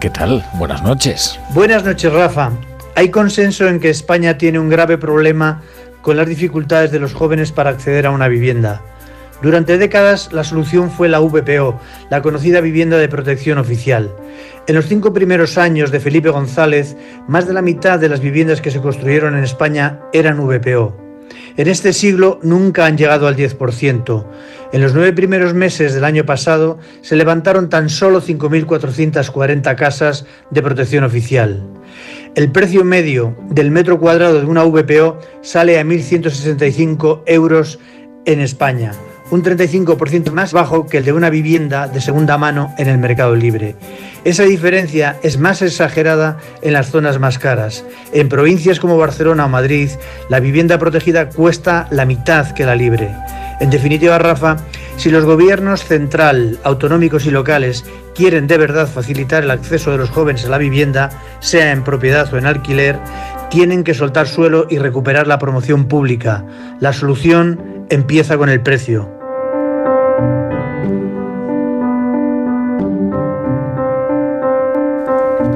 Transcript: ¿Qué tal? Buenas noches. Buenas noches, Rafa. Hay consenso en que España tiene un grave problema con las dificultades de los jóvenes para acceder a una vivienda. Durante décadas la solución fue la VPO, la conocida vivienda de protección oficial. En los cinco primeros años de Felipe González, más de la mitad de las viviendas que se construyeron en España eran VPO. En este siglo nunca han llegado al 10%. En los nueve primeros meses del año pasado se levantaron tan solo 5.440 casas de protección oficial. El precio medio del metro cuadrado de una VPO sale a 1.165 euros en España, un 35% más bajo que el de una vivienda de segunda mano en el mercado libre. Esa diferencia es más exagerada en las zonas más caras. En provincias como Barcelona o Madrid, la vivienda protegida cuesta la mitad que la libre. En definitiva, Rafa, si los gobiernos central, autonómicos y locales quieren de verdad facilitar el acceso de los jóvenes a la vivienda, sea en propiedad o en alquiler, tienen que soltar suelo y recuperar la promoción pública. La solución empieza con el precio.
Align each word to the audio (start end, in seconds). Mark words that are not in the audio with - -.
¿Qué 0.00 0.08
tal? 0.08 0.42
Buenas 0.54 0.82
noches. 0.82 1.38
Buenas 1.50 1.84
noches, 1.84 2.10
Rafa. 2.10 2.52
Hay 2.96 3.10
consenso 3.10 3.68
en 3.68 3.78
que 3.78 3.90
España 3.90 4.38
tiene 4.38 4.58
un 4.58 4.70
grave 4.70 4.96
problema 4.96 5.60
con 6.00 6.16
las 6.16 6.26
dificultades 6.26 6.90
de 6.90 6.98
los 6.98 7.12
jóvenes 7.12 7.52
para 7.52 7.68
acceder 7.68 8.06
a 8.06 8.10
una 8.10 8.26
vivienda. 8.26 8.80
Durante 9.42 9.76
décadas 9.76 10.32
la 10.32 10.42
solución 10.42 10.90
fue 10.90 11.10
la 11.10 11.20
VPO, 11.20 11.78
la 12.08 12.22
conocida 12.22 12.62
vivienda 12.62 12.96
de 12.96 13.08
protección 13.08 13.58
oficial. 13.58 14.10
En 14.66 14.74
los 14.74 14.86
cinco 14.86 15.12
primeros 15.12 15.58
años 15.58 15.90
de 15.90 16.00
Felipe 16.00 16.30
González, 16.30 16.96
más 17.28 17.46
de 17.46 17.52
la 17.52 17.62
mitad 17.62 17.98
de 17.98 18.08
las 18.08 18.20
viviendas 18.20 18.62
que 18.62 18.70
se 18.70 18.80
construyeron 18.80 19.36
en 19.36 19.44
España 19.44 20.00
eran 20.14 20.40
VPO. 20.40 20.99
En 21.56 21.68
este 21.68 21.92
siglo 21.92 22.38
nunca 22.42 22.86
han 22.86 22.96
llegado 22.96 23.26
al 23.26 23.36
10%. 23.36 24.26
En 24.72 24.82
los 24.82 24.94
nueve 24.94 25.12
primeros 25.12 25.52
meses 25.52 25.94
del 25.94 26.04
año 26.04 26.24
pasado 26.24 26.78
se 27.02 27.16
levantaron 27.16 27.68
tan 27.68 27.88
solo 27.88 28.22
5.440 28.22 29.74
casas 29.76 30.26
de 30.50 30.62
protección 30.62 31.04
oficial. 31.04 31.62
El 32.36 32.52
precio 32.52 32.84
medio 32.84 33.36
del 33.50 33.70
metro 33.70 33.98
cuadrado 33.98 34.38
de 34.38 34.46
una 34.46 34.62
VPO 34.62 35.18
sale 35.42 35.78
a 35.78 35.84
1.165 35.84 37.22
euros 37.26 37.80
en 38.24 38.40
España, 38.40 38.92
un 39.30 39.42
35% 39.42 40.32
más 40.32 40.52
bajo 40.52 40.86
que 40.86 40.98
el 40.98 41.04
de 41.04 41.12
una 41.12 41.30
vivienda 41.30 41.88
de 41.88 42.00
segunda 42.00 42.38
mano 42.38 42.74
en 42.78 42.88
el 42.88 42.98
mercado 42.98 43.34
libre. 43.36 43.76
Esa 44.24 44.44
diferencia 44.44 45.16
es 45.22 45.38
más 45.38 45.62
exagerada 45.62 46.38
en 46.62 46.72
las 46.72 46.90
zonas 46.90 47.18
más 47.18 47.38
caras. 47.38 47.84
En 48.12 48.28
provincias 48.28 48.80
como 48.80 48.98
Barcelona 48.98 49.46
o 49.46 49.48
Madrid, 49.48 49.90
la 50.28 50.40
vivienda 50.40 50.78
protegida 50.78 51.28
cuesta 51.28 51.86
la 51.90 52.04
mitad 52.04 52.50
que 52.52 52.66
la 52.66 52.76
libre. 52.76 53.10
En 53.60 53.70
definitiva, 53.70 54.18
Rafa, 54.18 54.56
si 54.96 55.10
los 55.10 55.24
gobiernos 55.24 55.84
central, 55.84 56.58
autonómicos 56.64 57.26
y 57.26 57.30
locales 57.30 57.84
quieren 58.14 58.46
de 58.46 58.58
verdad 58.58 58.88
facilitar 58.88 59.44
el 59.44 59.50
acceso 59.50 59.90
de 59.90 59.98
los 59.98 60.10
jóvenes 60.10 60.44
a 60.44 60.48
la 60.48 60.58
vivienda, 60.58 61.10
sea 61.40 61.72
en 61.72 61.84
propiedad 61.84 62.32
o 62.32 62.38
en 62.38 62.46
alquiler, 62.46 62.98
tienen 63.50 63.84
que 63.84 63.94
soltar 63.94 64.28
suelo 64.28 64.66
y 64.70 64.78
recuperar 64.78 65.26
la 65.26 65.38
promoción 65.38 65.86
pública. 65.86 66.44
La 66.80 66.92
solución 66.92 67.86
empieza 67.90 68.38
con 68.38 68.48
el 68.48 68.60
precio. 68.60 69.19